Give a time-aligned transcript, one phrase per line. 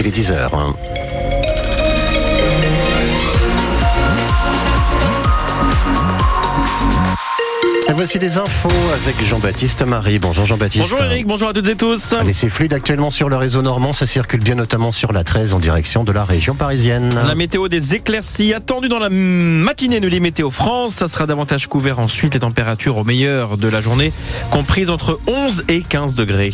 [0.00, 0.74] il est 10h.
[7.98, 10.20] voici les infos avec Jean-Baptiste Marie.
[10.20, 10.88] Bonjour Jean-Baptiste.
[10.88, 12.12] Bonjour Eric, bonjour à toutes et tous.
[12.12, 13.92] Allez, c'est fluide actuellement sur le réseau normand.
[13.92, 17.10] Ça circule bien notamment sur la 13 en direction de la région parisienne.
[17.26, 20.94] La météo des éclaircies attendue dans la matinée de l'Imétéo France.
[20.94, 22.34] Ça sera davantage couvert ensuite.
[22.34, 24.12] Les températures au meilleur de la journée
[24.52, 26.52] comprises entre 11 et 15 degrés.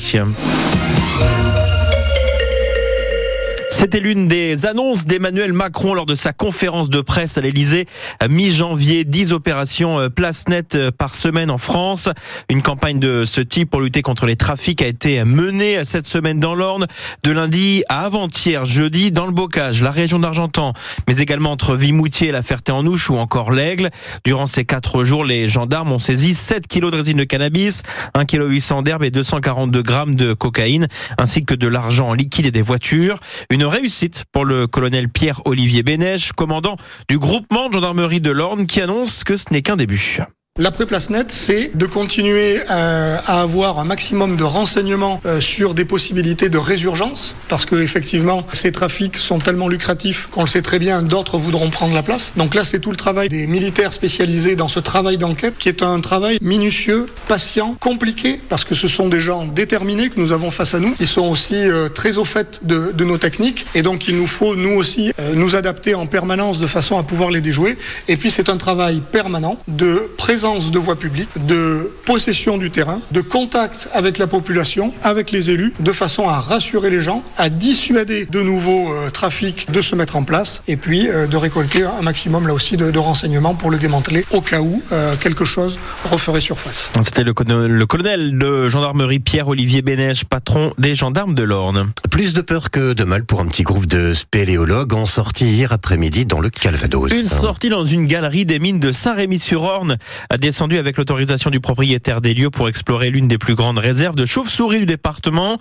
[3.77, 7.87] C'était l'une des annonces d'Emmanuel Macron lors de sa conférence de presse à l'Elysée.
[8.31, 12.09] Mi-janvier, 10 opérations euh, place nette euh, par semaine en France.
[12.49, 16.39] Une campagne de ce type pour lutter contre les trafics a été menée cette semaine
[16.39, 16.87] dans l'Orne,
[17.25, 20.73] de lundi à avant-hier, jeudi, dans le Bocage, la région d'Argentan,
[21.09, 23.91] mais également entre Vimoutier, la Ferté-en-Ouche ou encore l'Aigle.
[24.25, 27.83] Durant ces quatre jours, les gendarmes ont saisi 7 kilos de résine de cannabis,
[28.15, 30.87] 1 kg 800 d'herbe et 242 grammes de cocaïne,
[31.19, 33.19] ainsi que de l'argent liquide et des voitures.
[33.51, 36.77] Une réussite pour le colonel Pierre-Olivier Bénèche, commandant
[37.09, 40.21] du groupement de gendarmerie de l'Orne, qui annonce que ce n'est qu'un début.
[40.57, 45.85] L'après-place nette, c'est de continuer euh, à, avoir un maximum de renseignements euh, sur des
[45.85, 50.79] possibilités de résurgence, parce que effectivement, ces trafics sont tellement lucratifs qu'on le sait très
[50.79, 52.35] bien, d'autres voudront prendre la place.
[52.37, 55.83] Donc là, c'est tout le travail des militaires spécialisés dans ce travail d'enquête, qui est
[55.83, 60.53] un travail minutieux, patient, compliqué, parce que ce sont des gens déterminés que nous avons
[60.53, 63.83] face à nous, qui sont aussi euh, très au fait de, de, nos techniques, et
[63.83, 67.41] donc il nous faut, nous aussi, nous adapter en permanence de façon à pouvoir les
[67.41, 67.77] déjouer.
[68.07, 73.01] Et puis c'est un travail permanent de présence de voie publique, de possession du terrain,
[73.13, 77.49] de contact avec la population, avec les élus, de façon à rassurer les gens, à
[77.49, 81.85] dissuader de nouveaux euh, trafics de se mettre en place, et puis euh, de récolter
[81.85, 85.79] un maximum là aussi de, renseignements pour le démanteler au cas où euh, quelque chose
[86.05, 86.91] referait surface.
[87.01, 87.33] C'était le,
[87.67, 91.91] le, colonel de gendarmerie Pierre-Olivier Bénèche, patron des gendarmes de l'Orne.
[92.11, 95.73] Plus de peur que de mal pour un petit groupe de spéléologues en sortie hier
[95.73, 97.13] après-midi dans le Calvados.
[97.13, 99.97] Une sortie dans une galerie des mines de Saint-Rémy-sur-Orne
[100.39, 104.27] descendu avec l'autorisation du propriétaire des lieux pour explorer l'une des plus grandes réserves de
[104.27, 105.59] chauves-souris du département.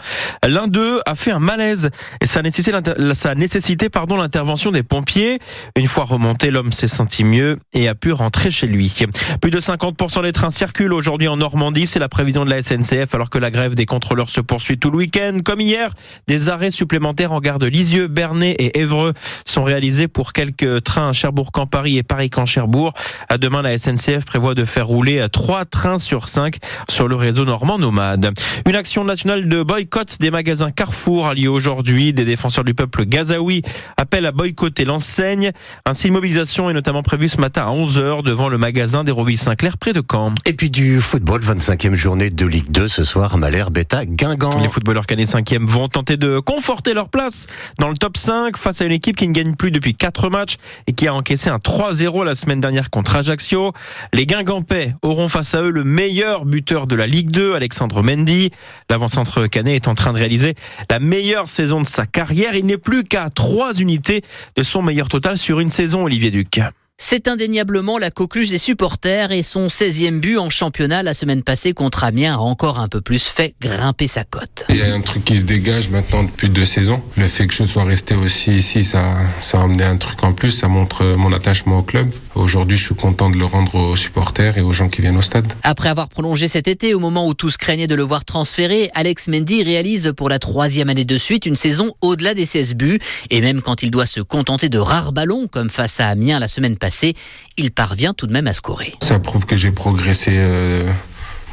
[0.48, 1.90] L'un d'eux a fait un malaise
[2.22, 5.40] et ça a nécessité pardon, l'intervention des pompiers.
[5.76, 8.94] Une fois remonté, l'homme s'est senti mieux et a pu rentrer chez lui.
[9.42, 13.14] Plus de 50% des trains circulent aujourd'hui en Normandie, c'est la prévision de la SNCF
[13.14, 15.38] alors que la grève des contrôleurs se poursuit tout le week-end.
[15.44, 15.92] Comme hier,
[16.28, 19.14] des arrêts supplémentaires en gare de Lisieux, Bernay et Évreux
[19.46, 22.94] sont réalisés pour quelques trains à Cherbourg-Camp-Paris et Paris-Camp-Cherbourg.
[23.30, 26.58] À demain, la SNCF prévoit de faire rouler trois trains sur cinq
[26.90, 28.34] sur le réseau normand nomade.
[28.68, 32.14] Une action nationale de boycott des magasins Carrefour a lieu aujourd'hui.
[32.14, 33.62] Des défenseurs du peuple gazaoui
[33.98, 35.52] appellent à boycotter l'enseigne.
[35.86, 39.94] Ainsi, une mobilisation est notamment prévue ce matin à 11h devant le magasin d'Héroville-Saint-Clair près
[39.94, 40.34] de Caen.
[40.46, 44.62] Et puis du football, 25e journée de Ligue 2 ce soir, Malher, Beta, Guingamp.
[44.62, 47.48] Les footballeurs canés 5e vont tenter de conforter leur place
[47.80, 50.58] dans le top 5 face à une équipe qui ne gagne plus depuis 4 matchs
[50.88, 53.74] et qui a encaissé un 3-0 la semaine dernière contre Ajaccio.
[54.14, 58.04] Les Guingamp paix auront face à eux le meilleur buteur de la Ligue 2, Alexandre
[58.04, 58.52] Mendy.
[58.90, 60.56] L'avant-centre canet est en train de réaliser
[60.90, 62.56] la meilleure saison de sa carrière.
[62.56, 64.22] Il n'est plus qu'à trois unités
[64.56, 66.60] de son meilleur total sur une saison, Olivier Duc.
[66.98, 71.74] C'est indéniablement la coqueluche des supporters et son 16e but en championnat la semaine passée
[71.74, 74.64] contre Amiens a encore un peu plus fait grimper sa cote.
[74.70, 77.02] Il y a un truc qui se dégage maintenant depuis deux saisons.
[77.18, 80.34] Le fait que je sois resté aussi ici, ça, ça a amené un truc en
[80.34, 82.08] plus, ça montre mon attachement au club.
[82.36, 85.22] Aujourd'hui, je suis content de le rendre aux supporters et aux gens qui viennent au
[85.22, 85.52] stade.
[85.62, 89.28] Après avoir prolongé cet été, au moment où tous craignaient de le voir transférer, Alex
[89.28, 93.00] Mendy réalise pour la troisième année de suite une saison au-delà des 16 buts.
[93.30, 96.48] Et même quand il doit se contenter de rares ballons, comme face à Amiens la
[96.48, 97.14] semaine passé,
[97.58, 98.96] il parvient tout de même à scorer.
[99.02, 100.90] Ça prouve que j'ai progressé euh,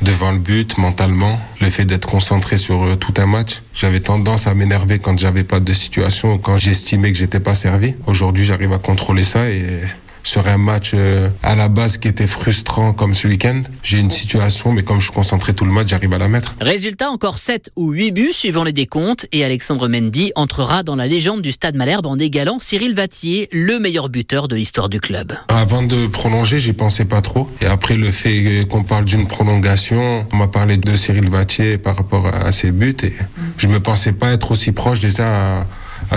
[0.00, 1.38] devant le but mentalement.
[1.60, 3.62] Le fait d'être concentré sur euh, tout un match.
[3.74, 7.94] J'avais tendance à m'énerver quand j'avais pas de situation, quand j'estimais que j'étais pas servi.
[8.06, 9.82] Aujourd'hui, j'arrive à contrôler ça et
[10.22, 13.62] sur un match euh, à la base qui était frustrant comme ce week-end.
[13.82, 16.54] J'ai une situation, mais comme je suis concentré tout le match, j'arrive à la mettre.
[16.60, 21.06] Résultat, encore 7 ou 8 buts suivant les décomptes et Alexandre Mendy entrera dans la
[21.06, 25.32] légende du Stade Malherbe en égalant Cyril Vatier, le meilleur buteur de l'histoire du club.
[25.49, 27.49] Avant de prolonger, j'y pensais pas trop.
[27.61, 31.96] Et après le fait qu'on parle d'une prolongation, on m'a parlé de Cyril Vatier par
[31.96, 33.12] rapport à ses buts et
[33.56, 35.67] je me pensais pas être aussi proche déjà à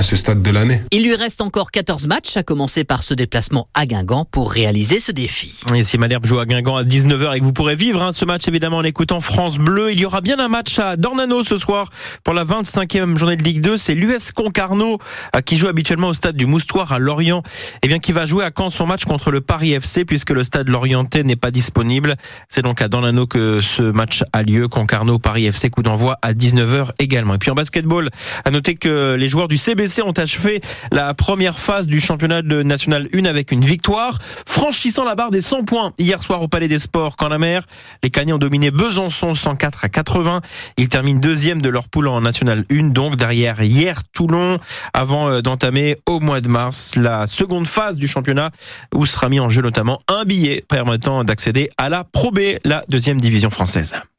[0.01, 0.81] ce stade de l'année.
[0.91, 4.99] Il lui reste encore 14 matchs, à commencer par ce déplacement à Guingamp pour réaliser
[4.99, 5.59] ce défi.
[5.75, 8.25] Et si Malherbe joue à Guingamp à 19h et que vous pourrez vivre hein, ce
[8.25, 11.57] match évidemment en écoutant France Bleu, il y aura bien un match à Dornano ce
[11.57, 11.89] soir
[12.23, 13.77] pour la 25e journée de Ligue 2.
[13.77, 14.99] C'est l'US Concarneau
[15.35, 18.25] euh, qui joue habituellement au stade du Moustoir à Lorient et eh bien qui va
[18.25, 21.51] jouer à Caen son match contre le Paris FC puisque le stade lorientais n'est pas
[21.51, 22.15] disponible.
[22.49, 24.67] C'est donc à Dornano que ce match a lieu.
[24.67, 27.35] Concarneau Paris FC coup d'envoi à 19h également.
[27.35, 28.09] Et puis en basketball,
[28.45, 32.41] à noter que les joueurs du CB CBC ont achevé la première phase du championnat
[32.41, 36.47] de National 1 avec une victoire, franchissant la barre des 100 points hier soir au
[36.47, 37.63] Palais des Sports quand la mer.
[38.01, 40.41] Les Cagners ont dominé Besançon 104 à 80.
[40.77, 44.59] Ils terminent deuxième de leur poule en National 1, donc derrière hier Toulon,
[44.93, 48.51] avant euh, d'entamer au mois de mars la seconde phase du championnat
[48.93, 52.83] où sera mis en jeu notamment un billet permettant d'accéder à la Pro B, la
[52.87, 53.93] deuxième division française.